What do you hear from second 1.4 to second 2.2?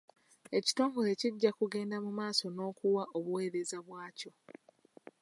kugenda mu